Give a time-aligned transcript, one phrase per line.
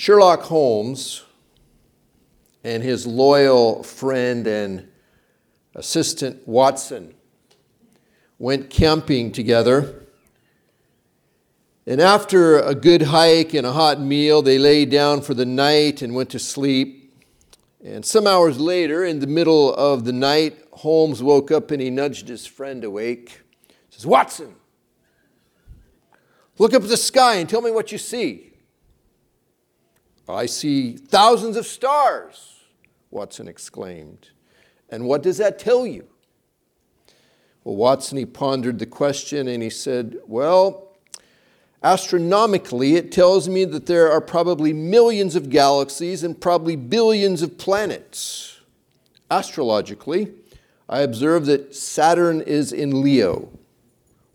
[0.00, 1.24] Sherlock Holmes
[2.62, 4.86] and his loyal friend and
[5.74, 7.14] assistant Watson
[8.38, 10.04] went camping together.
[11.84, 16.00] And after a good hike and a hot meal, they lay down for the night
[16.00, 17.12] and went to sleep.
[17.84, 21.90] And some hours later, in the middle of the night, Holmes woke up and he
[21.90, 23.42] nudged his friend awake.
[23.66, 24.54] He says, Watson,
[26.56, 28.47] look up at the sky and tell me what you see.
[30.34, 32.60] I see thousands of stars,
[33.10, 34.30] Watson exclaimed.
[34.90, 36.06] And what does that tell you?
[37.64, 40.96] Well, Watson, he pondered the question and he said, Well,
[41.82, 47.58] astronomically, it tells me that there are probably millions of galaxies and probably billions of
[47.58, 48.60] planets.
[49.30, 50.32] Astrologically,
[50.88, 53.50] I observe that Saturn is in Leo.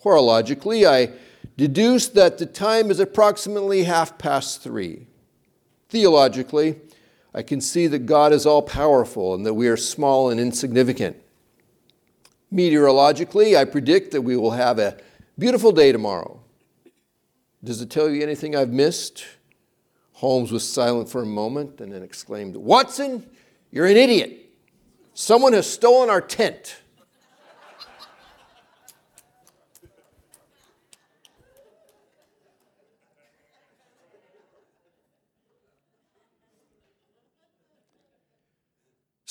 [0.03, 1.13] Horologically, I
[1.57, 5.07] deduce that the time is approximately half past three.
[5.93, 6.77] Theologically,
[7.35, 11.17] I can see that God is all powerful and that we are small and insignificant.
[12.51, 14.97] Meteorologically, I predict that we will have a
[15.37, 16.39] beautiful day tomorrow.
[17.63, 19.23] Does it tell you anything I've missed?
[20.13, 23.29] Holmes was silent for a moment and then exclaimed, Watson,
[23.69, 24.49] you're an idiot.
[25.13, 26.77] Someone has stolen our tent.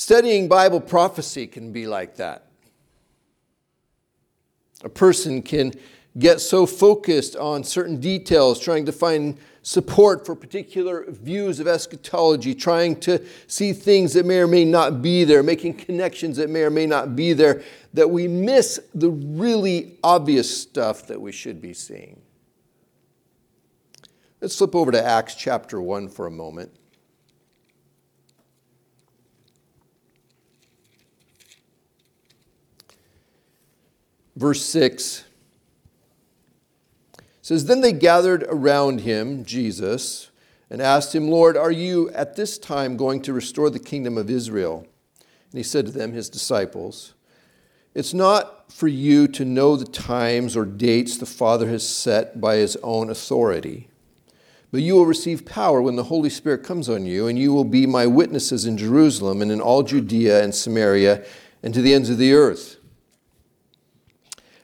[0.03, 2.47] Studying Bible prophecy can be like that.
[4.83, 5.73] A person can
[6.19, 12.53] get so focused on certain details, trying to find support for particular views of eschatology,
[12.53, 16.63] trying to see things that may or may not be there, making connections that may
[16.63, 17.63] or may not be there,
[17.95, 22.21] that we miss the really obvious stuff that we should be seeing.
[24.41, 26.73] Let's flip over to Acts chapter 1 for a moment.
[34.37, 35.25] Verse 6
[37.43, 40.31] says, Then they gathered around him, Jesus,
[40.71, 44.31] and asked him, Lord, are you at this time going to restore the kingdom of
[44.31, 44.87] Israel?
[45.51, 47.13] And he said to them, his disciples,
[47.95, 52.57] It's not for you to know the times or dates the Father has set by
[52.57, 53.89] his own authority.
[54.71, 57.65] But you will receive power when the Holy Spirit comes on you, and you will
[57.65, 61.23] be my witnesses in Jerusalem and in all Judea and Samaria
[61.63, 62.79] and to the ends of the earth.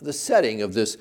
[0.00, 0.96] The setting of this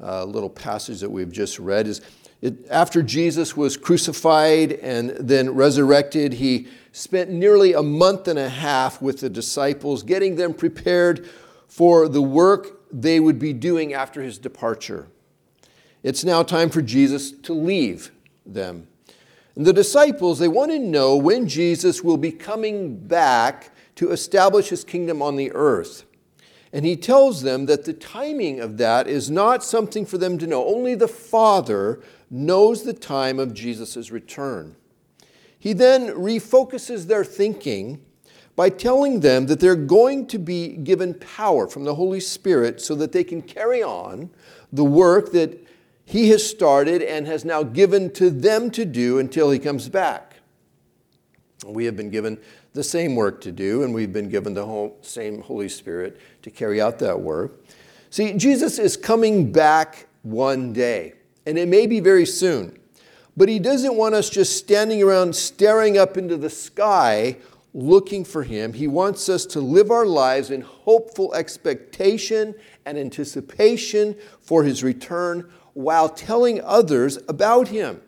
[0.00, 2.00] uh, little passage that we've just read is
[2.40, 8.48] it, after Jesus was crucified and then resurrected, he spent nearly a month and a
[8.48, 11.26] half with the disciples, getting them prepared
[11.66, 15.08] for the work they would be doing after his departure.
[16.02, 18.12] It's now time for Jesus to leave
[18.44, 18.86] them.
[19.56, 24.68] And the disciples, they want to know when Jesus will be coming back to establish
[24.68, 26.04] his kingdom on the earth.
[26.74, 30.46] And he tells them that the timing of that is not something for them to
[30.46, 30.66] know.
[30.66, 34.74] Only the Father knows the time of Jesus' return.
[35.56, 38.04] He then refocuses their thinking
[38.56, 42.96] by telling them that they're going to be given power from the Holy Spirit so
[42.96, 44.30] that they can carry on
[44.72, 45.64] the work that
[46.04, 50.34] he has started and has now given to them to do until he comes back.
[51.64, 52.38] We have been given
[52.74, 56.80] the same work to do, and we've been given the same Holy Spirit to carry
[56.80, 57.64] out that work.
[58.10, 61.14] See, Jesus is coming back one day,
[61.46, 62.78] and it may be very soon,
[63.36, 67.36] but he doesn't want us just standing around staring up into the sky
[67.72, 68.72] looking for him.
[68.72, 72.54] He wants us to live our lives in hopeful expectation
[72.86, 78.00] and anticipation for his return while telling others about him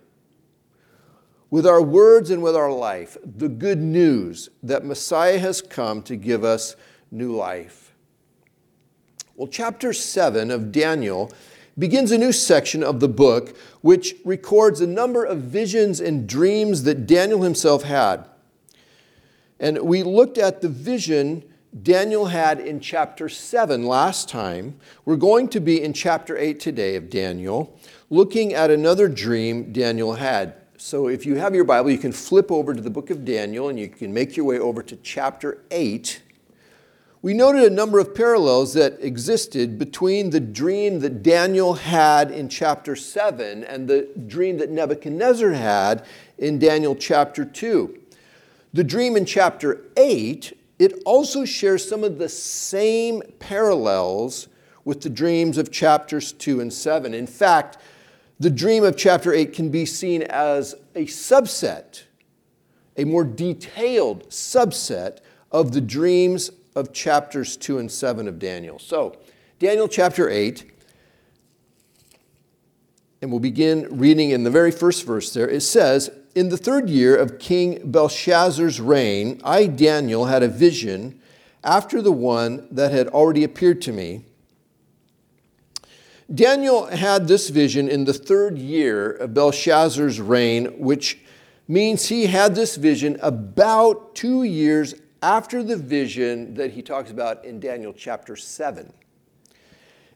[1.50, 6.16] with our words and with our life the good news that Messiah has come to
[6.16, 6.76] give us
[7.10, 7.85] new life.
[9.36, 11.30] Well, chapter 7 of Daniel
[11.78, 16.84] begins a new section of the book which records a number of visions and dreams
[16.84, 18.26] that Daniel himself had.
[19.60, 21.44] And we looked at the vision
[21.82, 24.80] Daniel had in chapter 7 last time.
[25.04, 27.78] We're going to be in chapter 8 today of Daniel,
[28.08, 32.50] looking at another dream Daniel had So if you have your Bible, you can flip
[32.50, 35.62] over to the book of Daniel and you can make your way over to chapter
[35.70, 36.22] 8.
[37.22, 42.48] We noted a number of parallels that existed between the dream that Daniel had in
[42.48, 46.04] chapter 7 and the dream that Nebuchadnezzar had
[46.36, 47.98] in Daniel chapter 2.
[48.74, 54.48] The dream in chapter 8, it also shares some of the same parallels
[54.84, 57.14] with the dreams of chapters 2 and 7.
[57.14, 57.78] In fact,
[58.38, 62.02] the dream of chapter 8 can be seen as a subset,
[62.98, 65.20] a more detailed subset
[65.50, 68.78] of the dreams of chapters 2 and 7 of Daniel.
[68.78, 69.16] So,
[69.58, 70.70] Daniel chapter 8,
[73.22, 75.48] and we'll begin reading in the very first verse there.
[75.48, 81.20] It says, In the third year of King Belshazzar's reign, I, Daniel, had a vision
[81.64, 84.26] after the one that had already appeared to me
[86.32, 91.18] Daniel had this vision in the third year of Belshazzar's reign, which
[91.68, 97.44] means he had this vision about two years after the vision that he talks about
[97.44, 98.92] in Daniel chapter 7.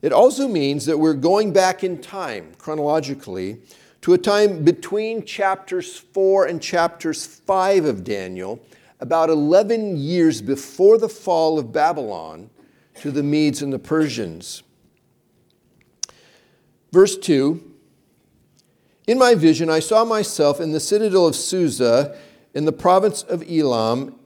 [0.03, 3.61] It also means that we're going back in time, chronologically,
[4.03, 8.61] to a time between chapters 4 and chapters 5 of Daniel,
[8.99, 12.51] about 11 years before the fall of Babylon
[12.97, 14.63] to the Medes and the Persians.
[16.93, 17.63] Verse 2
[19.07, 22.17] In my vision, I saw myself in the citadel of Susa
[22.55, 24.17] in the province of Elam.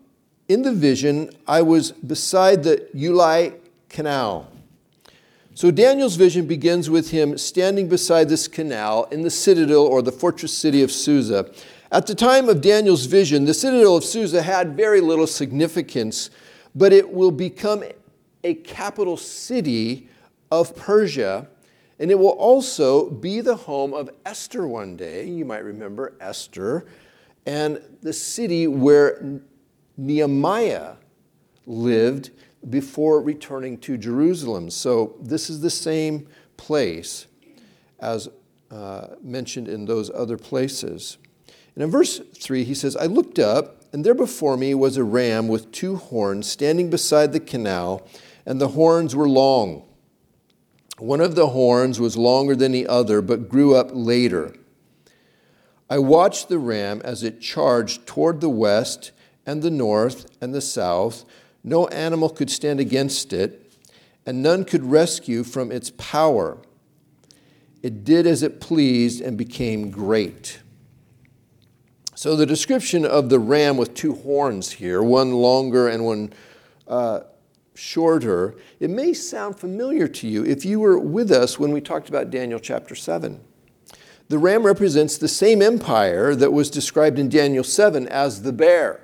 [0.48, 3.54] In the vision, I was beside the Ulai
[3.88, 4.50] canal.
[5.54, 10.12] So Daniel's vision begins with him standing beside this canal in the citadel or the
[10.12, 11.50] fortress city of Susa.
[11.92, 16.28] At the time of Daniel's vision, the citadel of Susa had very little significance,
[16.74, 17.84] but it will become
[18.42, 20.08] a capital city
[20.50, 21.48] of Persia
[21.98, 25.24] and it will also be the home of Esther one day.
[25.26, 26.86] You might remember Esther
[27.46, 29.40] and the city where
[29.96, 30.94] Nehemiah
[31.66, 32.30] lived
[32.68, 34.70] before returning to Jerusalem.
[34.70, 37.26] So this is the same place
[38.00, 38.28] as
[38.70, 41.18] uh, mentioned in those other places.
[41.74, 45.04] And in verse 3, he says, I looked up, and there before me was a
[45.04, 48.06] ram with two horns standing beside the canal,
[48.44, 49.84] and the horns were long.
[50.98, 54.54] One of the horns was longer than the other, but grew up later.
[55.90, 59.12] I watched the ram as it charged toward the west
[59.46, 61.24] and the north and the south.
[61.62, 63.72] No animal could stand against it,
[64.26, 66.58] and none could rescue from its power.
[67.82, 70.60] It did as it pleased and became great.
[72.14, 76.32] So, the description of the ram with two horns here, one longer and one
[76.86, 77.20] uh,
[77.74, 82.08] shorter, it may sound familiar to you if you were with us when we talked
[82.08, 83.40] about Daniel chapter 7.
[84.28, 89.00] The ram represents the same empire that was described in Daniel 7 as the bear,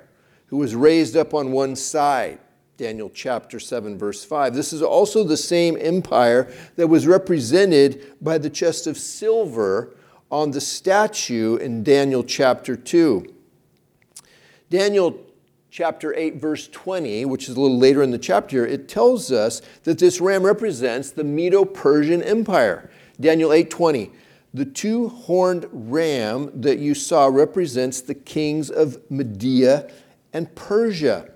[0.51, 2.37] who was raised up on one side.
[2.75, 4.53] Daniel chapter 7, verse 5.
[4.53, 9.95] This is also the same empire that was represented by the chest of silver
[10.29, 13.33] on the statue in Daniel chapter 2.
[14.69, 15.25] Daniel
[15.69, 19.61] chapter 8 verse 20 which is a little later in the chapter it tells us
[19.83, 22.89] that this ram represents the medo-persian empire
[23.21, 24.11] daniel 8:20
[24.53, 29.89] the two-horned ram that you saw represents the kings of media
[30.33, 31.29] and persia.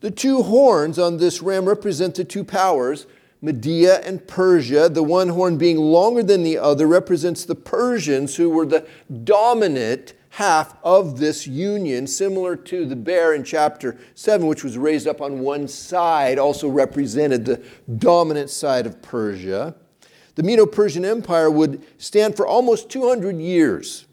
[0.00, 3.06] The two horns on this ram represent the two powers
[3.42, 4.88] media and persia.
[4.88, 8.86] The one horn being longer than the other represents the persians who were the
[9.24, 15.08] dominant half of this union, similar to the bear in chapter 7, which was raised
[15.08, 17.62] up on one side, also represented the
[17.98, 19.74] dominant side of Persia.
[20.36, 24.06] The Medo Persian Empire would stand for almost 200 years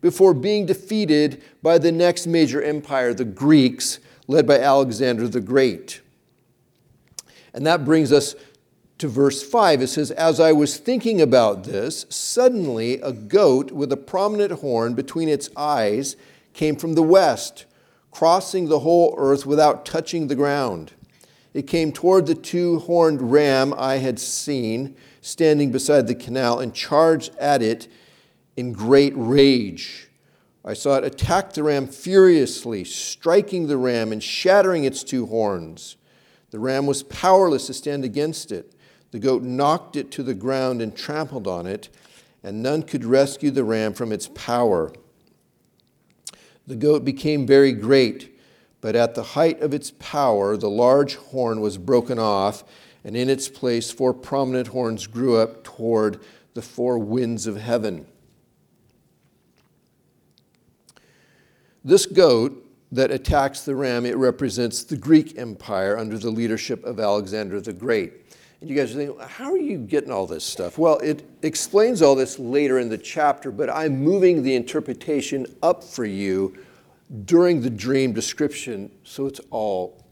[0.00, 6.00] before being defeated by the next major empire, the Greeks, led by Alexander the Great.
[7.54, 8.34] And that brings us
[8.98, 9.82] to verse 5.
[9.82, 14.94] It says, As I was thinking about this, suddenly a goat with a prominent horn
[14.94, 16.16] between its eyes
[16.52, 17.66] came from the west,
[18.10, 20.92] crossing the whole earth without touching the ground.
[21.52, 26.74] It came toward the two horned ram I had seen standing beside the canal and
[26.74, 27.88] charged at it
[28.56, 30.08] in great rage.
[30.64, 35.96] I saw it attack the ram furiously, striking the ram and shattering its two horns.
[36.50, 38.72] The ram was powerless to stand against it.
[39.12, 41.88] The goat knocked it to the ground and trampled on it,
[42.42, 44.92] and none could rescue the ram from its power.
[46.66, 48.36] The goat became very great,
[48.80, 52.64] but at the height of its power, the large horn was broken off,
[53.04, 56.20] and in its place, four prominent horns grew up toward
[56.54, 58.06] the four winds of heaven.
[61.86, 66.98] This goat that attacks the ram, it represents the Greek Empire under the leadership of
[66.98, 68.12] Alexander the Great.
[68.60, 70.78] And you guys are thinking, how are you getting all this stuff?
[70.78, 75.84] Well, it explains all this later in the chapter, but I'm moving the interpretation up
[75.84, 76.58] for you
[77.24, 80.04] during the dream description so it's all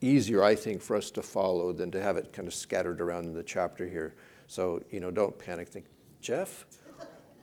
[0.00, 3.26] easier, I think, for us to follow than to have it kind of scattered around
[3.26, 4.16] in the chapter here.
[4.48, 5.68] So, you know, don't panic.
[5.68, 5.84] Think,
[6.20, 6.66] Jeff,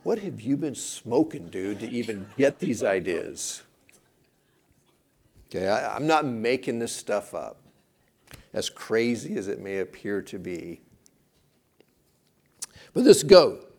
[0.02, 3.62] what have you been smoking, dude, to even get these ideas?
[5.48, 7.58] Okay, I, I'm not making this stuff up,
[8.52, 10.80] as crazy as it may appear to be.
[12.94, 13.72] But this goat,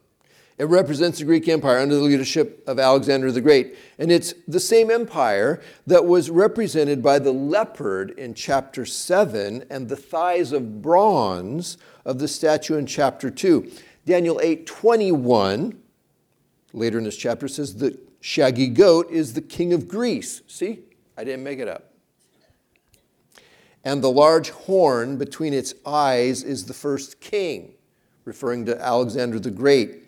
[0.57, 3.75] it represents the Greek Empire under the leadership of Alexander the Great.
[3.97, 9.89] And it's the same empire that was represented by the leopard in chapter 7 and
[9.89, 13.71] the thighs of bronze of the statue in chapter 2.
[14.05, 15.82] Daniel 8 21,
[16.73, 20.41] later in this chapter, says the shaggy goat is the king of Greece.
[20.47, 20.79] See,
[21.17, 21.93] I didn't make it up.
[23.83, 27.73] And the large horn between its eyes is the first king,
[28.25, 30.03] referring to Alexander the Great.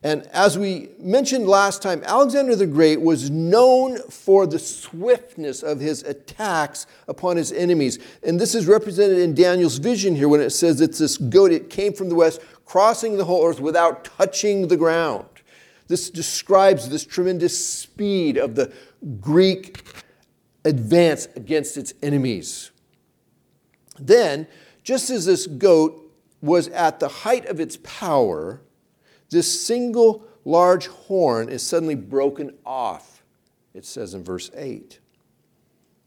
[0.00, 5.80] And as we mentioned last time, Alexander the Great was known for the swiftness of
[5.80, 7.98] his attacks upon his enemies.
[8.22, 11.68] And this is represented in Daniel's vision here when it says it's this goat, it
[11.68, 15.26] came from the west, crossing the whole earth without touching the ground.
[15.88, 18.72] This describes this tremendous speed of the
[19.20, 19.82] Greek
[20.64, 22.70] advance against its enemies.
[23.98, 24.46] Then,
[24.84, 26.04] just as this goat
[26.40, 28.60] was at the height of its power,
[29.30, 33.22] this single large horn is suddenly broken off,
[33.74, 35.00] it says in verse 8.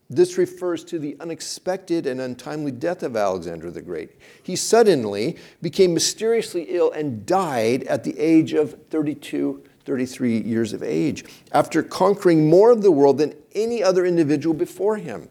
[0.10, 4.12] This refers to the unexpected and untimely death of Alexander the Great.
[4.44, 10.84] He suddenly became mysteriously ill and died at the age of 32, 33 years of
[10.84, 15.30] age, after conquering more of the world than any other individual before him.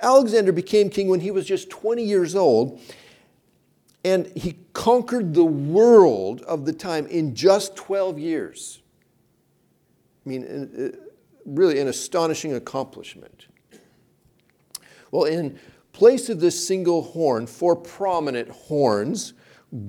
[0.00, 2.80] Alexander became king when he was just 20 years old,
[4.04, 8.80] and he conquered the world of the time in just 12 years.
[10.24, 10.96] I mean, uh,
[11.46, 13.46] really an astonishing accomplishment.
[15.10, 15.58] Well, in
[15.92, 19.34] place of this single horn, four prominent horns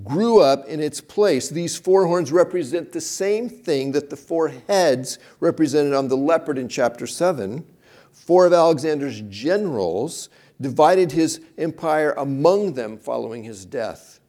[0.03, 1.49] grew up in its place.
[1.49, 6.57] These four horns represent the same thing that the four heads represented on the leopard
[6.57, 7.65] in chapter 7.
[8.11, 10.29] Four of Alexander's generals
[10.61, 14.19] divided his empire among them following his death.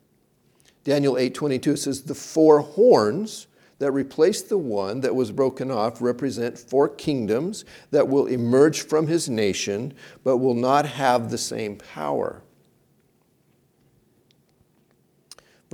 [0.82, 3.46] Daniel 8:22 says the four horns
[3.78, 9.06] that replace the one that was broken off represent four kingdoms that will emerge from
[9.06, 9.94] his nation
[10.24, 12.42] but will not have the same power.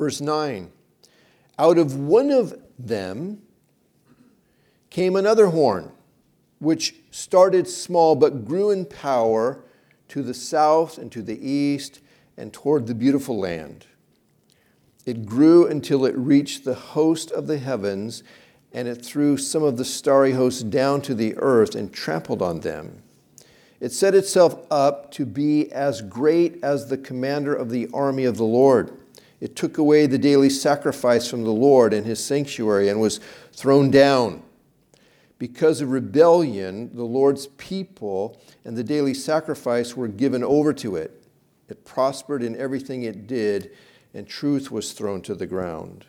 [0.00, 0.72] Verse 9
[1.58, 3.42] Out of one of them
[4.88, 5.92] came another horn,
[6.58, 9.62] which started small but grew in power
[10.08, 12.00] to the south and to the east
[12.38, 13.84] and toward the beautiful land.
[15.04, 18.22] It grew until it reached the host of the heavens,
[18.72, 22.60] and it threw some of the starry hosts down to the earth and trampled on
[22.60, 23.02] them.
[23.80, 28.38] It set itself up to be as great as the commander of the army of
[28.38, 28.96] the Lord.
[29.40, 33.20] It took away the daily sacrifice from the Lord and his sanctuary and was
[33.52, 34.42] thrown down.
[35.38, 41.24] Because of rebellion, the Lord's people and the daily sacrifice were given over to it.
[41.70, 43.70] It prospered in everything it did,
[44.12, 46.04] and truth was thrown to the ground.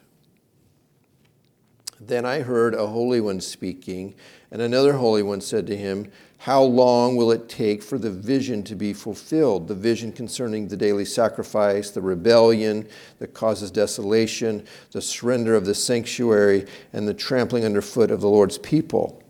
[2.00, 4.16] Then I heard a holy one speaking,
[4.50, 6.12] and another holy one said to him,
[6.42, 9.68] how long will it take for the vision to be fulfilled?
[9.68, 12.88] The vision concerning the daily sacrifice, the rebellion
[13.20, 18.58] that causes desolation, the surrender of the sanctuary, and the trampling underfoot of the Lord's
[18.58, 19.22] people.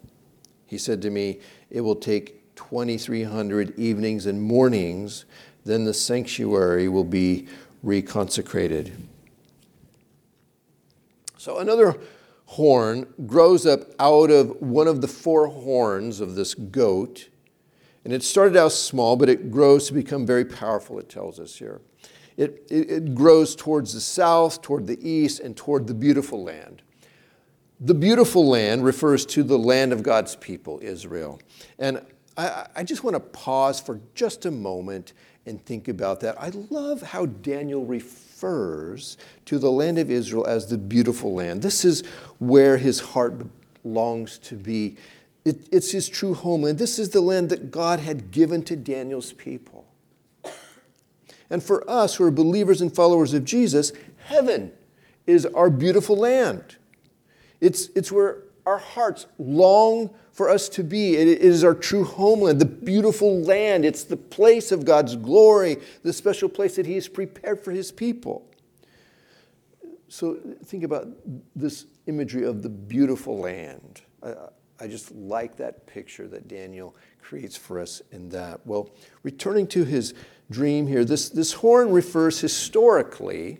[0.68, 5.25] He said to me, It will take 2,300 evenings and mornings,
[5.65, 7.46] then the sanctuary will be
[7.84, 8.94] reconsecrated.
[11.38, 12.00] So, another
[12.51, 17.29] horn grows up out of one of the four horns of this goat.
[18.03, 21.55] And it started out small, but it grows to become very powerful, it tells us
[21.55, 21.79] here.
[22.36, 26.81] It, it, it, grows towards the south, toward the east, and toward the beautiful land.
[27.79, 31.39] The beautiful land refers to the land of God's people, Israel.
[31.79, 32.05] And
[32.36, 35.13] I, I just want to pause for just a moment
[35.46, 36.41] and think about that.
[36.41, 41.62] I love how Daniel refers to the land of Israel as the beautiful land.
[41.62, 42.03] This is
[42.39, 43.45] where his heart
[43.83, 44.98] longs to be.
[45.45, 46.77] It, it's his true homeland.
[46.77, 49.86] This is the land that God had given to Daniel's people.
[51.50, 53.91] And for us who are believers and followers of Jesus,
[54.25, 54.71] heaven
[55.27, 56.77] is our beautiful land.
[57.60, 61.15] It's, it's where our hearts long for us to be.
[61.15, 63.86] It is our true homeland, the beautiful land.
[63.86, 67.91] It's the place of God's glory, the special place that He has prepared for His
[67.91, 68.48] people.
[70.08, 71.08] So think about
[71.56, 74.01] this imagery of the beautiful land.
[74.22, 74.34] I,
[74.82, 78.65] I just like that picture that Daniel creates for us in that.
[78.65, 78.89] Well,
[79.24, 80.13] returning to his
[80.50, 83.60] dream here, this, this horn refers historically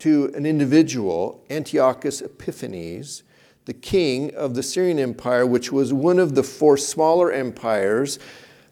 [0.00, 3.22] to an individual, Antiochus Epiphanes,
[3.64, 8.18] the king of the Syrian Empire, which was one of the four smaller empires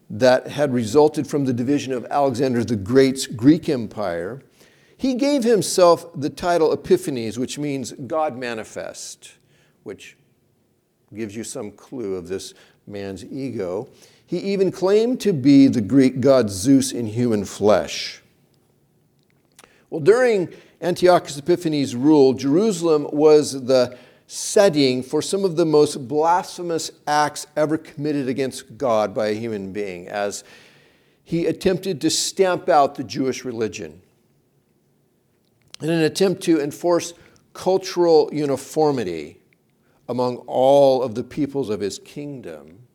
[0.09, 4.41] that had resulted from the division of Alexander the Great's Greek Empire.
[4.97, 9.33] He gave himself the title Epiphanes, which means God manifest,
[9.83, 10.17] which
[11.15, 12.53] gives you some clue of this
[12.85, 13.89] man's ego.
[14.25, 18.21] He even claimed to be the Greek god Zeus in human flesh.
[19.89, 20.49] Well, during
[20.81, 23.97] Antiochus Epiphanes' rule, Jerusalem was the
[24.33, 29.73] setting for some of the most blasphemous acts ever committed against God by a human
[29.73, 30.45] being, as
[31.21, 34.01] he attempted to stamp out the Jewish religion
[35.81, 37.13] in an attempt to enforce
[37.51, 39.41] cultural uniformity
[40.07, 42.87] among all of the peoples of his kingdom,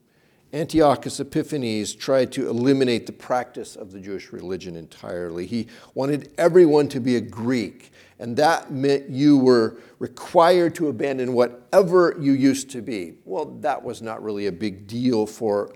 [0.54, 5.44] Antiochus Epiphanes tried to eliminate the practice of the Jewish religion entirely.
[5.44, 11.32] He wanted everyone to be a Greek, and that meant you were required to abandon
[11.32, 13.14] whatever you used to be.
[13.24, 15.72] Well, that was not really a big deal for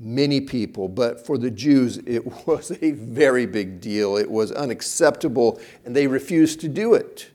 [0.00, 4.16] many people, but for the Jews, it was a very big deal.
[4.16, 7.30] It was unacceptable, and they refused to do it.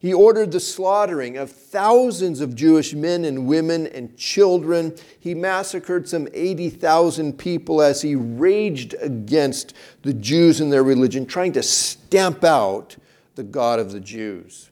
[0.00, 4.96] He ordered the slaughtering of thousands of Jewish men and women and children.
[5.20, 11.52] He massacred some 80,000 people as he raged against the Jews and their religion, trying
[11.52, 12.96] to stamp out
[13.34, 14.70] the God of the Jews.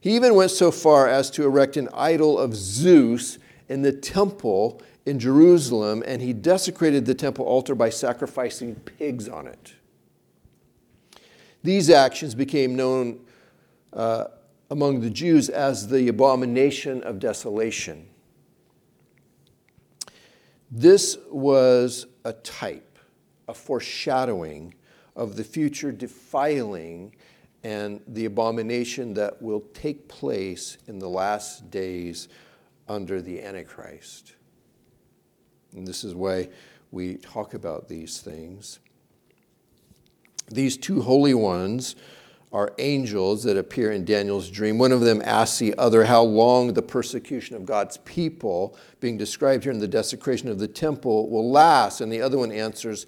[0.00, 3.38] He even went so far as to erect an idol of Zeus
[3.68, 9.46] in the temple in Jerusalem, and he desecrated the temple altar by sacrificing pigs on
[9.46, 9.74] it.
[11.62, 13.20] These actions became known
[13.92, 14.26] uh,
[14.70, 18.08] among the Jews as the abomination of desolation.
[20.70, 22.98] This was a type,
[23.48, 24.74] a foreshadowing
[25.14, 27.14] of the future defiling
[27.66, 32.28] and the abomination that will take place in the last days
[32.86, 34.36] under the Antichrist.
[35.72, 36.48] And this is why
[36.92, 38.78] we talk about these things.
[40.48, 41.96] These two holy ones
[42.52, 44.78] are angels that appear in Daniel's dream.
[44.78, 49.64] One of them asks the other how long the persecution of God's people, being described
[49.64, 52.00] here in the desecration of the temple, will last.
[52.00, 53.06] And the other one answers,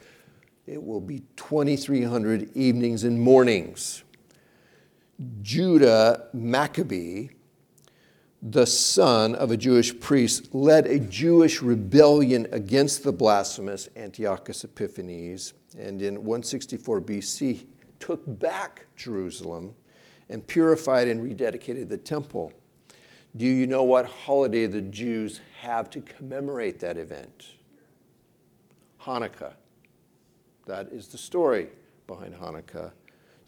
[0.66, 4.02] it will be 2,300 evenings and mornings.
[5.42, 7.30] Judah Maccabee
[8.42, 15.54] the son of a Jewish priest, led a Jewish rebellion against the blasphemous Antiochus Epiphanes,
[15.76, 17.66] and in 164 BC
[17.98, 19.74] took back Jerusalem
[20.28, 22.52] and purified and rededicated the temple.
[23.36, 27.54] Do you know what holiday the Jews have to commemorate that event?
[29.02, 29.54] Hanukkah.
[30.66, 31.68] That is the story
[32.06, 32.92] behind Hanukkah.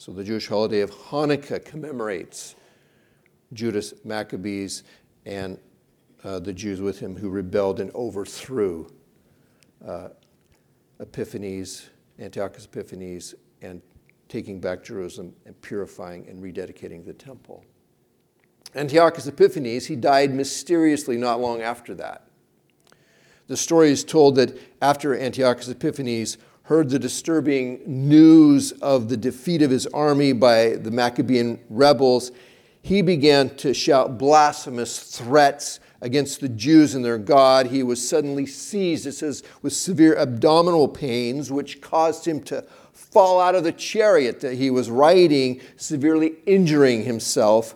[0.01, 2.55] So the Jewish holiday of Hanukkah commemorates
[3.53, 4.83] Judas Maccabees
[5.27, 5.59] and
[6.25, 8.91] uh, the Jews with him who rebelled and overthrew
[9.87, 10.09] uh,
[11.01, 13.83] Epiphanes, Antiochus Epiphanes, and
[14.31, 17.63] taking back Jerusalem and purifying and rededicating the temple.
[18.75, 22.27] Antiochus Epiphanes, he died mysteriously not long after that.
[23.49, 26.39] The story is told that after Antiochus Epiphanes
[26.71, 32.31] heard the disturbing news of the defeat of his army by the Maccabean rebels,
[32.81, 37.67] he began to shout blasphemous threats against the Jews and their God.
[37.67, 43.41] He was suddenly seized, it says, with severe abdominal pains, which caused him to fall
[43.41, 47.75] out of the chariot that he was riding, severely injuring himself.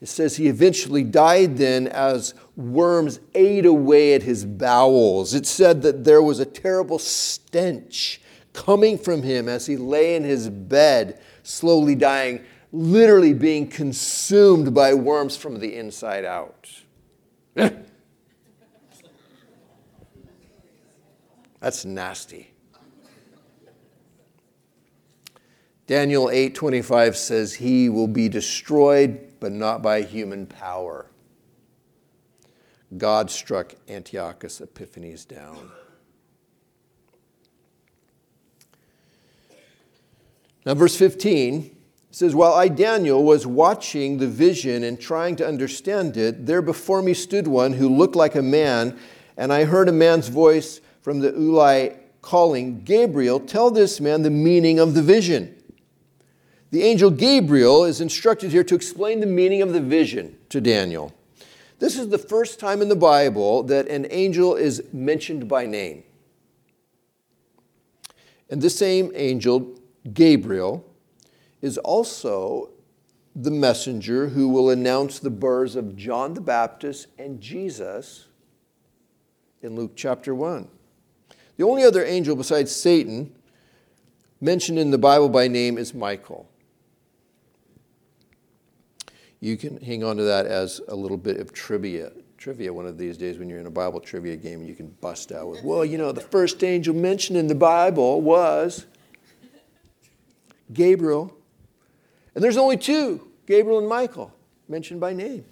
[0.00, 5.34] It says he eventually died then as worms ate away at his bowels.
[5.34, 8.20] It said that there was a terrible stench
[8.52, 14.94] coming from him as he lay in his bed, slowly dying literally being consumed by
[14.94, 16.70] worms from the inside out.
[21.60, 22.48] That's nasty.
[25.86, 31.06] Daniel 8:25 says he will be destroyed but not by human power.
[32.96, 35.70] God struck Antiochus Epiphanes down.
[40.64, 41.76] Now verse 15
[42.10, 47.02] says, While I, Daniel, was watching the vision and trying to understand it, there before
[47.02, 48.98] me stood one who looked like a man,
[49.36, 54.30] and I heard a man's voice from the Ulai calling, Gabriel, tell this man the
[54.30, 55.56] meaning of the vision.
[56.70, 61.12] The angel Gabriel is instructed here to explain the meaning of the vision to Daniel.
[61.80, 66.04] This is the first time in the Bible that an angel is mentioned by name.
[68.48, 69.74] And this same angel,
[70.12, 70.84] Gabriel,
[71.60, 72.70] is also
[73.34, 78.26] the messenger who will announce the births of John the Baptist and Jesus
[79.62, 80.68] in Luke chapter 1.
[81.56, 83.32] The only other angel besides Satan
[84.40, 86.48] mentioned in the Bible by name is Michael.
[89.40, 92.12] You can hang on to that as a little bit of trivia.
[92.36, 95.32] Trivia one of these days when you're in a Bible trivia game, you can bust
[95.32, 98.86] out with, well, you know, the first angel mentioned in the Bible was
[100.72, 101.36] Gabriel.
[102.34, 104.32] And there's only two, Gabriel and Michael,
[104.68, 105.44] mentioned by name.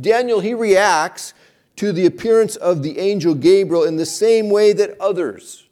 [0.00, 1.34] Daniel, he reacts
[1.76, 5.64] to the appearance of the angel Gabriel in the same way that others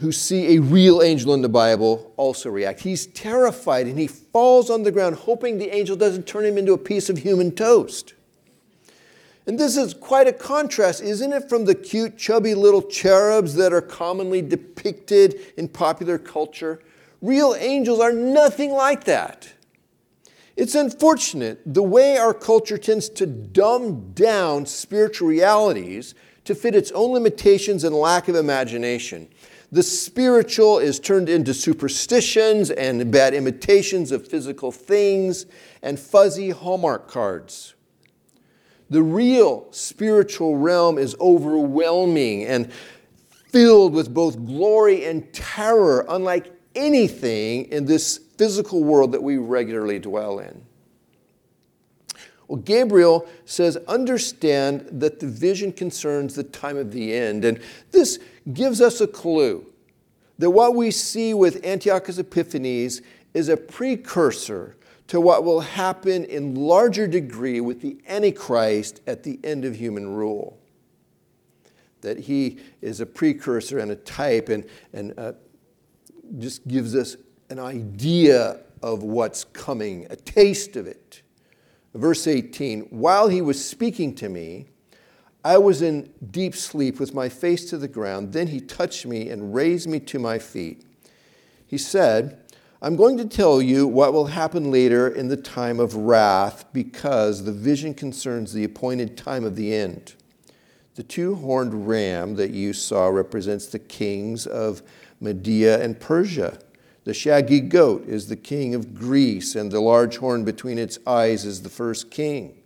[0.00, 2.80] who see a real angel in the Bible also react.
[2.80, 6.72] He's terrified and he falls on the ground, hoping the angel doesn't turn him into
[6.72, 8.14] a piece of human toast.
[9.48, 13.72] And this is quite a contrast, isn't it, from the cute, chubby little cherubs that
[13.72, 16.82] are commonly depicted in popular culture?
[17.22, 19.50] Real angels are nothing like that.
[20.54, 26.92] It's unfortunate the way our culture tends to dumb down spiritual realities to fit its
[26.92, 29.28] own limitations and lack of imagination.
[29.72, 35.46] The spiritual is turned into superstitions and bad imitations of physical things
[35.80, 37.74] and fuzzy Hallmark cards.
[38.90, 42.72] The real spiritual realm is overwhelming and
[43.48, 49.98] filled with both glory and terror, unlike anything in this physical world that we regularly
[49.98, 50.62] dwell in.
[52.46, 57.44] Well, Gabriel says, understand that the vision concerns the time of the end.
[57.44, 58.18] And this
[58.54, 59.66] gives us a clue
[60.38, 63.02] that what we see with Antiochus Epiphanes
[63.34, 64.76] is a precursor
[65.08, 70.14] to what will happen in larger degree with the Antichrist at the end of human
[70.14, 70.58] rule.
[72.02, 75.32] That he is a precursor and a type and, and uh,
[76.38, 77.16] just gives us
[77.50, 81.22] an idea of what's coming, a taste of it.
[81.94, 84.66] Verse 18 While he was speaking to me,
[85.44, 88.32] I was in deep sleep with my face to the ground.
[88.32, 90.84] Then he touched me and raised me to my feet.
[91.66, 92.44] He said,
[92.80, 97.42] I'm going to tell you what will happen later in the time of wrath because
[97.42, 100.14] the vision concerns the appointed time of the end.
[100.94, 104.82] The two horned ram that you saw represents the kings of
[105.20, 106.60] Media and Persia.
[107.02, 111.44] The shaggy goat is the king of Greece, and the large horn between its eyes
[111.44, 112.62] is the first king.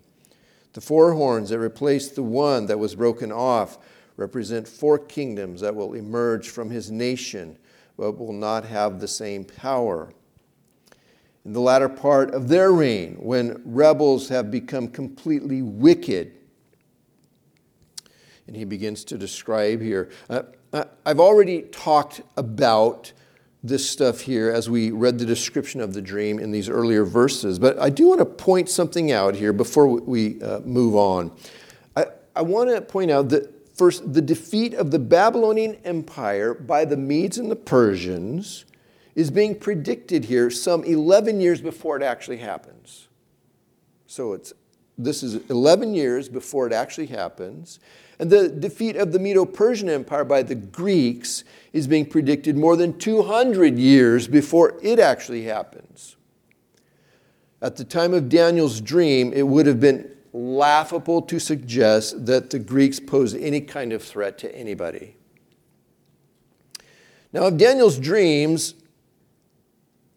[0.75, 3.79] The four horns that replace the one that was broken off
[4.19, 7.57] represent four kingdoms that will emerge from his nation,
[7.97, 10.13] but will not have the same power.
[11.45, 16.33] In the latter part of their reign, when rebels have become completely wicked,
[18.47, 20.11] and he begins to describe here.
[20.29, 23.13] Uh, uh I've already talked about
[23.65, 27.59] this stuff here as we read the description of the dream in these earlier verses.
[27.59, 31.31] But I do want to point something out here before we uh, move on.
[31.97, 36.85] I, I want to point out that first, the defeat of the Babylonian Empire by
[36.85, 38.65] the Medes and the Persians
[39.17, 43.09] is being predicted here some 11 years before it actually happens.
[44.07, 44.53] So it's
[44.97, 47.81] this is 11 years before it actually happens.
[48.21, 51.43] And the defeat of the Medo Persian Empire by the Greeks
[51.73, 56.15] is being predicted more than 200 years before it actually happens.
[57.61, 62.59] At the time of Daniel's dream, it would have been laughable to suggest that the
[62.59, 65.17] Greeks posed any kind of threat to anybody.
[67.33, 68.75] Now, if Daniel's dreams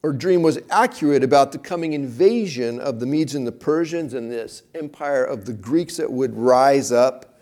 [0.03, 4.31] or dream was accurate about the coming invasion of the Medes and the Persians and
[4.31, 7.39] this empire of the Greeks that would rise up,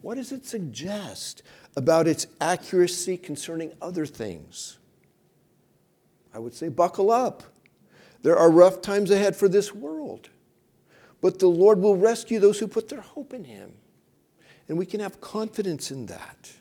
[0.00, 1.42] what does it suggest
[1.76, 4.78] about its accuracy concerning other things?
[6.32, 7.42] I would say, buckle up.
[8.22, 10.30] There are rough times ahead for this world,
[11.20, 13.72] but the Lord will rescue those who put their hope in Him.
[14.68, 16.52] And we can have confidence in that.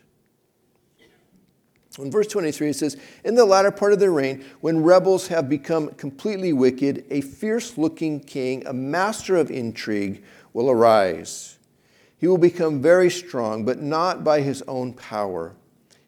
[1.97, 5.49] In verse 23, it says, In the latter part of their reign, when rebels have
[5.49, 11.57] become completely wicked, a fierce looking king, a master of intrigue, will arise.
[12.17, 15.55] He will become very strong, but not by his own power.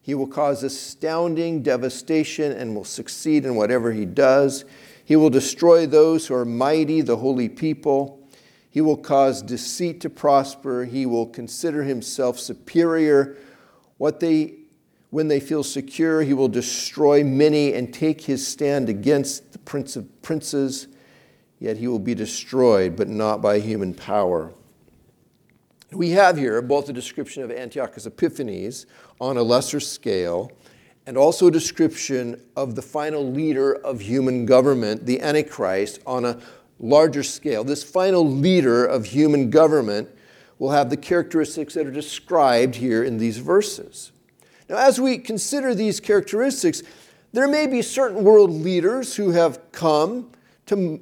[0.01, 4.65] He will cause astounding devastation and will succeed in whatever he does.
[5.03, 8.20] He will destroy those who are mighty, the holy people.
[8.71, 10.85] He will cause deceit to prosper.
[10.85, 13.37] He will consider himself superior.
[13.97, 14.55] What they,
[15.09, 19.97] when they feel secure, he will destroy many and take his stand against the prince
[19.97, 20.87] of princes.
[21.59, 24.53] Yet he will be destroyed, but not by human power.
[25.91, 28.85] We have here both a description of Antiochus Epiphanes
[29.19, 30.49] on a lesser scale
[31.05, 36.39] and also a description of the final leader of human government, the Antichrist, on a
[36.81, 37.63] larger scale.
[37.63, 40.09] This final leader of human government
[40.59, 44.11] will have the characteristics that are described here in these verses.
[44.67, 46.83] Now, as we consider these characteristics,
[47.33, 50.31] there may be certain world leaders who have come
[50.67, 51.01] to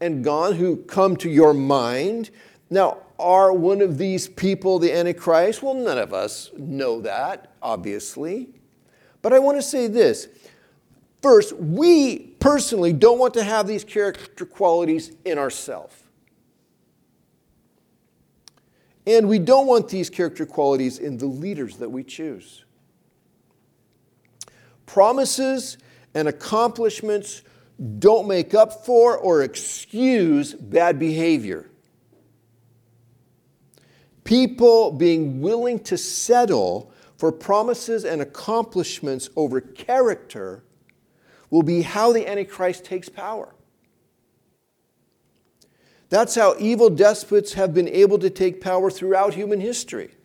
[0.00, 2.30] and gone, who come to your mind.
[2.68, 5.62] Now, are one of these people the Antichrist?
[5.62, 8.48] Well, none of us know that, obviously.
[9.22, 10.28] But I want to say this.
[11.22, 15.94] First, we personally don't want to have these character qualities in ourselves.
[19.06, 22.66] And we don't want these character qualities in the leaders that we choose.
[24.84, 25.78] Promises
[26.12, 27.40] and accomplishments
[27.98, 31.70] don't make up for or excuse bad behavior.
[34.24, 40.62] People being willing to settle for promises and accomplishments over character
[41.54, 43.54] will be how the Antichrist takes power.
[46.08, 50.16] That's how evil despots have been able to take power throughout human history.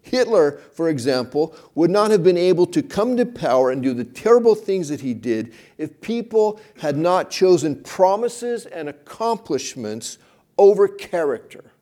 [0.00, 4.06] Hitler, for example, would not have been able to come to power and do the
[4.06, 10.16] terrible things that he did if people had not chosen promises and accomplishments
[10.56, 11.72] over character.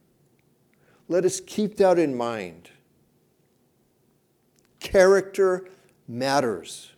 [1.06, 2.68] Let us keep that in mind.
[4.80, 5.68] Character
[6.08, 6.90] matters,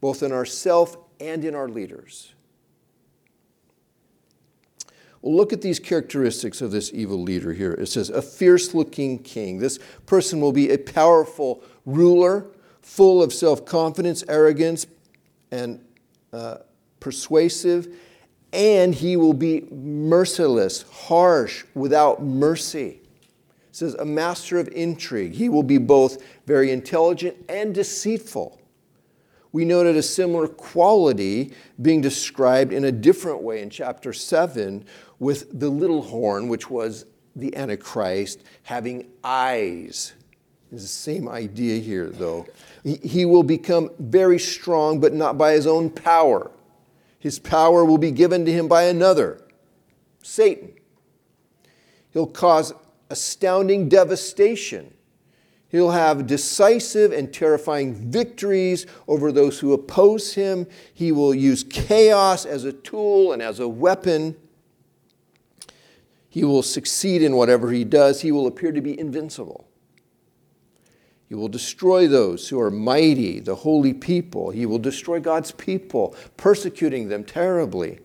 [0.00, 2.32] both in ourself and in our leaders.
[5.22, 7.72] Well, look at these characteristics of this evil leader here.
[7.72, 9.58] It says, a fierce looking king.
[9.58, 12.46] This person will be a powerful ruler,
[12.80, 14.86] full of self confidence, arrogance,
[15.50, 15.84] and
[16.32, 16.58] uh,
[17.00, 17.94] persuasive
[18.52, 23.00] and he will be merciless, harsh, without mercy.
[23.68, 25.32] It says, a master of intrigue.
[25.32, 28.59] He will be both very intelligent and deceitful.
[29.52, 34.84] We noted a similar quality being described in a different way in chapter 7
[35.18, 40.12] with the little horn, which was the Antichrist, having eyes.
[40.72, 42.46] It's the same idea here, though.
[42.84, 46.50] He will become very strong, but not by his own power.
[47.18, 49.42] His power will be given to him by another,
[50.22, 50.72] Satan.
[52.12, 52.72] He'll cause
[53.10, 54.94] astounding devastation.
[55.70, 60.66] He'll have decisive and terrifying victories over those who oppose him.
[60.92, 64.34] He will use chaos as a tool and as a weapon.
[66.28, 68.20] He will succeed in whatever he does.
[68.20, 69.68] He will appear to be invincible.
[71.28, 74.50] He will destroy those who are mighty, the holy people.
[74.50, 78.00] He will destroy God's people, persecuting them terribly.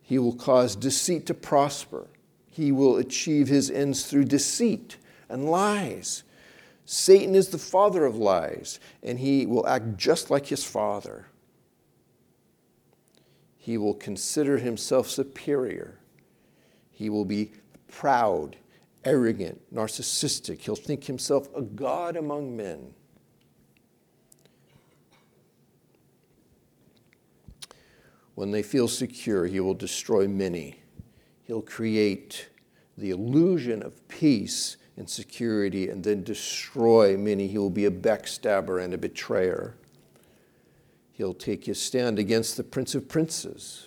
[0.00, 2.08] He will cause deceit to prosper.
[2.48, 4.96] He will achieve his ends through deceit
[5.34, 6.22] and lies.
[6.86, 11.26] Satan is the father of lies, and he will act just like his father.
[13.58, 15.98] He will consider himself superior.
[16.92, 17.50] He will be
[17.88, 18.56] proud
[19.04, 20.60] arrogant, narcissistic.
[20.60, 22.94] He'll think himself a god among men.
[28.36, 30.80] When they feel secure, he will destroy many.
[31.42, 32.50] He'll create
[32.96, 37.48] the illusion of peace and security and then destroy many.
[37.48, 39.76] He will be a backstabber and a betrayer.
[41.12, 43.86] He'll take his stand against the Prince of Princes.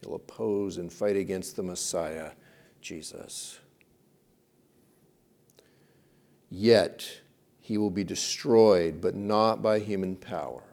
[0.00, 2.32] He'll oppose and fight against the Messiah,
[2.80, 3.58] Jesus.
[6.50, 7.20] Yet
[7.60, 10.64] he will be destroyed, but not by human power.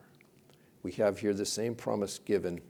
[0.81, 2.61] We have here the same promise given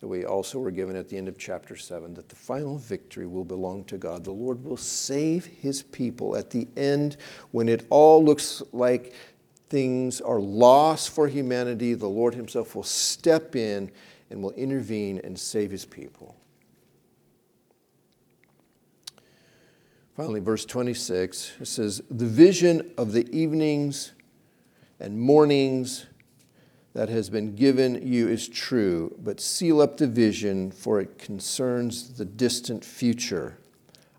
[0.00, 3.26] that we also were given at the end of chapter 7 that the final victory
[3.26, 4.24] will belong to God.
[4.24, 7.16] The Lord will save his people at the end
[7.50, 9.12] when it all looks like
[9.68, 11.94] things are lost for humanity.
[11.94, 13.90] The Lord himself will step in
[14.30, 16.36] and will intervene and save his people.
[20.16, 24.12] Finally, verse 26, it says, The vision of the evenings
[24.98, 26.06] and mornings
[26.98, 32.14] that has been given you is true, but seal up the vision, for it concerns
[32.14, 33.56] the distant future.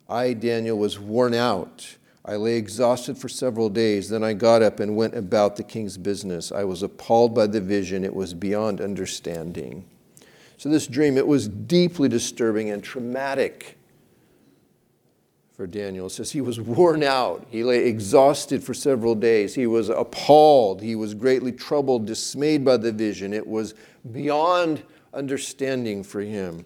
[0.07, 1.97] I, Daniel, was worn out
[2.29, 4.07] I lay exhausted for several days.
[4.07, 6.51] Then I got up and went about the king's business.
[6.51, 9.85] I was appalled by the vision, it was beyond understanding.
[10.57, 13.78] So, this dream, it was deeply disturbing and traumatic
[15.59, 16.07] for Daniel.
[16.07, 17.45] It says he was worn out.
[17.49, 19.53] He lay exhausted for several days.
[19.53, 20.81] He was appalled.
[20.81, 23.33] He was greatly troubled, dismayed by the vision.
[23.33, 23.73] It was
[24.09, 26.63] beyond understanding for him.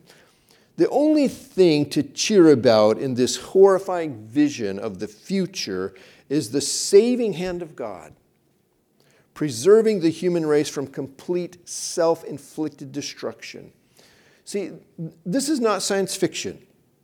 [0.76, 5.96] The only thing to cheer about in this horrifying vision of the future
[6.30, 8.14] is the saving hand of God,
[9.34, 13.74] preserving the human race from complete self inflicted destruction.
[14.46, 14.74] See,
[15.26, 16.60] this is not science fiction.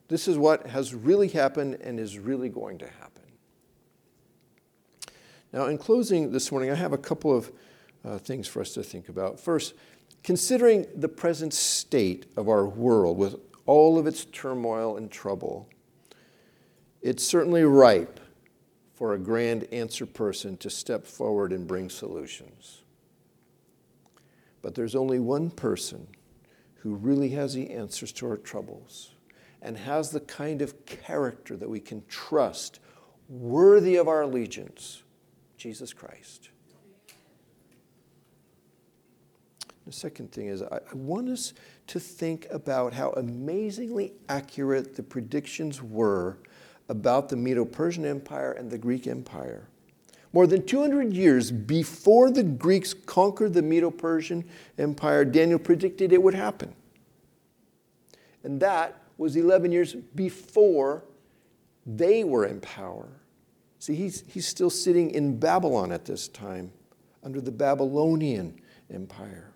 [0.09, 3.23] This is what has really happened and is really going to happen.
[5.53, 7.51] Now, in closing this morning, I have a couple of
[8.03, 9.39] uh, things for us to think about.
[9.39, 9.75] First,
[10.23, 13.35] considering the present state of our world with
[13.67, 15.69] all of its turmoil and trouble,
[17.03, 18.19] it's certainly ripe
[18.95, 22.81] for a grand answer person to step forward and bring solutions.
[24.63, 26.07] But there's only one person
[26.77, 29.11] who really has the answers to our troubles
[29.61, 32.79] and has the kind of character that we can trust,
[33.27, 35.03] worthy of our allegiance
[35.57, 36.49] Jesus Christ.
[39.85, 41.53] The second thing is, I want us
[41.87, 46.37] to think about how amazingly accurate the predictions were
[46.89, 49.67] about the Medo Persian Empire and the Greek Empire.
[50.31, 54.45] More than 200 years before the Greeks conquered the Medo Persian
[54.77, 56.73] Empire, Daniel predicted it would happen.
[58.43, 61.03] And that was 11 years before
[61.85, 63.09] they were in power.
[63.77, 66.71] See, he's, he's still sitting in Babylon at this time
[67.21, 68.59] under the Babylonian
[68.91, 69.51] Empire.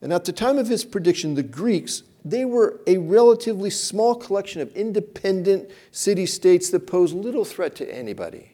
[0.00, 4.62] And at the time of his prediction, the Greeks, they were a relatively small collection
[4.62, 8.52] of independent city states that posed little threat to anybody.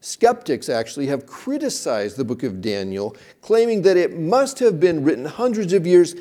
[0.00, 5.24] Skeptics actually have criticized the book of Daniel, claiming that it must have been written
[5.24, 6.14] hundreds of years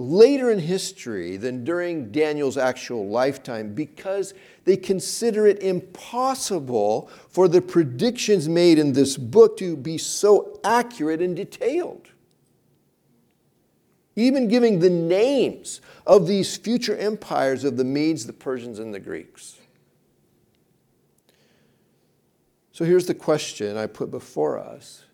[0.00, 4.34] later in history than during Daniel's actual lifetime because
[4.64, 11.20] they consider it impossible for the predictions made in this book to be so accurate
[11.20, 12.08] and detailed
[14.16, 19.00] even giving the names of these future empires of the Medes, the Persians, and the
[19.00, 19.56] Greeks.
[22.72, 25.04] So here's the question I put before us.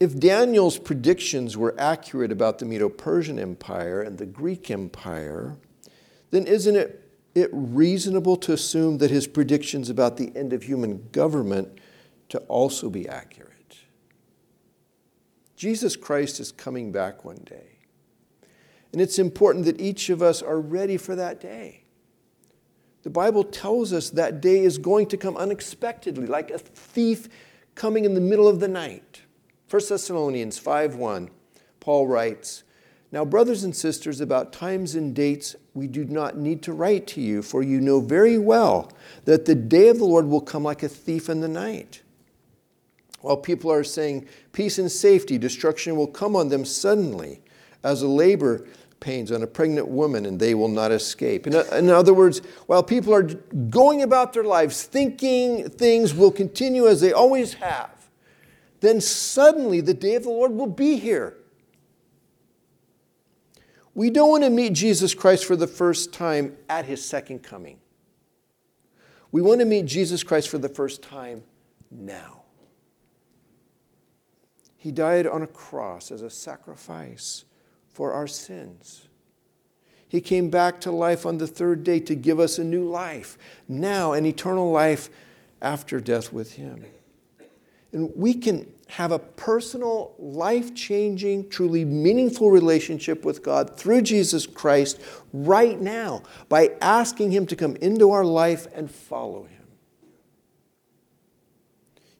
[0.00, 5.56] If Daniel's predictions were accurate about the Medo Persian Empire and the Greek Empire,
[6.30, 11.08] then isn't it, it reasonable to assume that his predictions about the end of human
[11.10, 11.80] government
[12.28, 13.48] to also be accurate?
[15.56, 17.78] Jesus Christ is coming back one day.
[18.92, 21.82] And it's important that each of us are ready for that day.
[23.02, 27.28] The Bible tells us that day is going to come unexpectedly, like a thief
[27.74, 29.07] coming in the middle of the night.
[29.68, 31.28] 1 Thessalonians 5:1,
[31.80, 32.62] Paul writes,
[33.12, 37.20] Now, brothers and sisters, about times and dates we do not need to write to
[37.20, 38.90] you, for you know very well
[39.24, 42.02] that the day of the Lord will come like a thief in the night.
[43.20, 47.42] While people are saying peace and safety, destruction will come on them suddenly
[47.82, 48.66] as a labor
[49.00, 51.46] pains on a pregnant woman and they will not escape.
[51.46, 56.86] In, in, other words, while people are going about their lives thinking things will continue
[56.88, 57.97] as they always have,
[58.80, 61.36] then suddenly the day of the Lord will be here.
[63.94, 67.78] We don't want to meet Jesus Christ for the first time at his second coming.
[69.32, 71.42] We want to meet Jesus Christ for the first time
[71.90, 72.42] now.
[74.76, 77.44] He died on a cross as a sacrifice
[77.92, 79.08] for our sins.
[80.08, 83.36] He came back to life on the third day to give us a new life,
[83.66, 85.10] now an eternal life
[85.60, 86.86] after death with Him.
[87.92, 94.46] And we can have a personal, life changing, truly meaningful relationship with God through Jesus
[94.46, 95.00] Christ
[95.32, 99.66] right now by asking Him to come into our life and follow Him.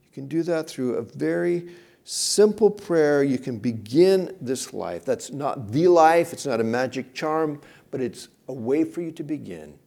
[0.05, 1.71] You can do that through a very
[2.05, 5.05] simple prayer, you can begin this life.
[5.05, 7.61] That's not the life, it's not a magic charm,
[7.91, 9.79] but it's a way for you to begin,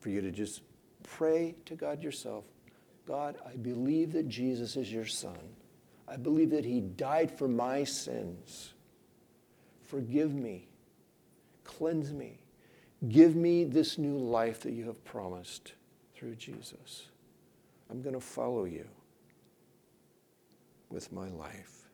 [0.00, 0.62] for you to just
[1.04, 2.44] pray to God yourself
[3.06, 5.38] God, I believe that Jesus is your Son.
[6.08, 8.74] I believe that He died for my sins.
[9.82, 10.68] Forgive me,
[11.64, 12.38] cleanse me,
[13.08, 15.72] give me this new life that you have promised
[16.14, 17.08] through Jesus.
[17.90, 18.86] I'm going to follow you
[20.88, 21.90] with my life.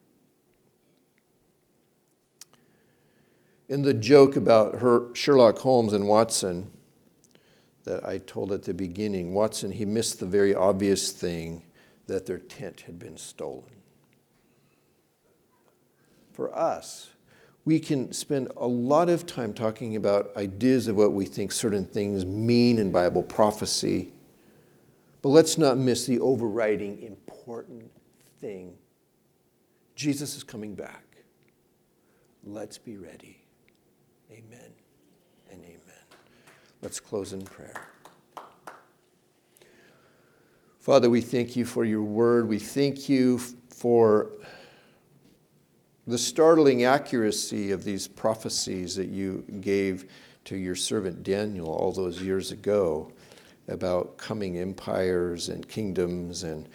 [3.68, 6.70] In the joke about her, Sherlock Holmes and Watson,
[7.84, 9.34] that I told at the beginning.
[9.34, 11.62] Watson, he missed the very obvious thing
[12.06, 13.64] that their tent had been stolen.
[16.32, 17.10] For us,
[17.64, 21.84] we can spend a lot of time talking about ideas of what we think certain
[21.84, 24.12] things mean in Bible prophecy,
[25.20, 27.90] but let's not miss the overriding important
[28.40, 28.74] thing
[29.98, 31.04] Jesus is coming back.
[32.44, 33.42] Let's be ready.
[34.30, 34.70] Amen.
[36.80, 37.74] Let's close in prayer.
[40.78, 42.48] Father, we thank you for your word.
[42.48, 44.30] We thank you for
[46.06, 50.10] the startling accuracy of these prophecies that you gave
[50.44, 53.12] to your servant Daniel all those years ago
[53.66, 56.68] about coming empires and kingdoms and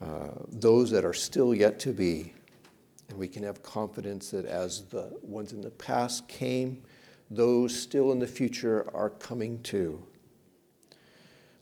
[0.00, 2.32] uh, those that are still yet to be.
[3.08, 6.82] And we can have confidence that as the ones in the past came,
[7.30, 10.02] those still in the future are coming too.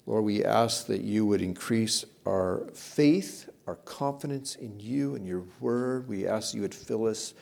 [0.06, 5.44] Lord, we ask that you would increase our faith, our confidence in you and your
[5.60, 6.08] word.
[6.08, 7.32] We ask you would fill us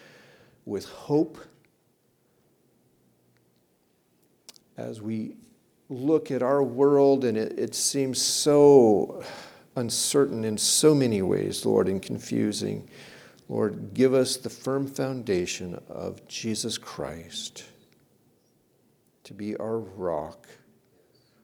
[0.65, 1.39] with hope
[4.77, 5.37] as we
[5.89, 9.25] look at our world and it, it seems so
[9.75, 12.89] uncertain in so many ways, Lord, and confusing.
[13.49, 17.65] Lord, give us the firm foundation of Jesus Christ
[19.33, 20.47] to be our rock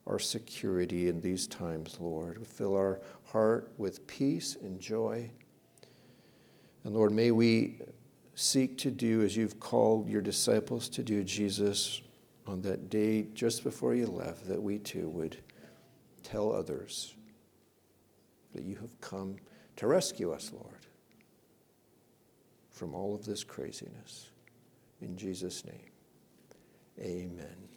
[0.06, 2.46] our security in these times, Lord.
[2.46, 5.30] Fill our heart with peace and joy.
[6.82, 7.80] And Lord, may we
[8.34, 12.00] seek to do as you've called your disciples to do, Jesus,
[12.46, 15.36] on that day just before you left, that we too would
[16.22, 17.14] tell others
[18.54, 19.36] that you have come
[19.76, 20.86] to rescue us, Lord,
[22.70, 24.30] from all of this craziness.
[25.02, 25.90] In Jesus' name,
[26.98, 27.67] amen.